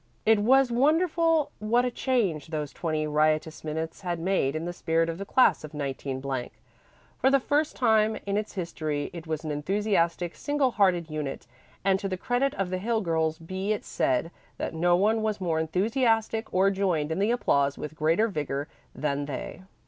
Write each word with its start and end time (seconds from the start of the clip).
It 0.25 0.39
was 0.39 0.71
wonderful 0.71 1.51
what 1.59 1.85
a 1.85 1.91
change 1.91 2.47
those 2.47 2.73
twenty 2.73 3.05
riotous 3.05 3.63
minutes 3.63 4.01
had 4.01 4.17
made 4.17 4.55
in 4.55 4.65
the 4.65 4.73
spirit 4.73 5.09
of 5.09 5.19
the 5.19 5.27
class 5.27 5.63
of 5.63 5.75
19. 5.75 6.23
For 7.19 7.29
the 7.29 7.39
first 7.39 7.75
time 7.75 8.17
in 8.25 8.35
its 8.35 8.53
history 8.53 9.11
it 9.13 9.27
was 9.27 9.43
an 9.43 9.51
enthusiastic, 9.51 10.33
single 10.35 10.71
hearted 10.71 11.11
unit, 11.11 11.45
and 11.85 11.99
to 11.99 12.09
the 12.09 12.17
credit 12.17 12.55
of 12.55 12.71
the 12.71 12.79
Hill 12.79 13.01
girls 13.01 13.37
be 13.37 13.73
it 13.73 13.85
said 13.85 14.31
that 14.57 14.73
no 14.73 14.95
one 14.95 15.21
was 15.21 15.39
more 15.39 15.59
enthusiastic 15.59 16.51
or 16.51 16.71
joined 16.71 17.11
in 17.11 17.19
the 17.19 17.29
applause 17.29 17.77
with 17.77 17.93
greater 17.93 18.27
vigor 18.27 18.67
than 18.95 19.25
they. 19.25 19.61